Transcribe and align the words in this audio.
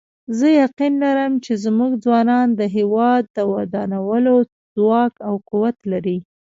زه 0.37 0.47
یقین 0.63 0.93
لرم 1.03 1.33
چې 1.45 1.53
زموږ 1.65 1.91
ځوانان 2.05 2.47
د 2.59 2.61
هیواد 2.77 3.23
د 3.35 3.37
ودانولو 3.53 4.35
ځواک 4.75 5.13
او 5.27 5.33
قوت 5.49 5.77
لري 5.91 6.17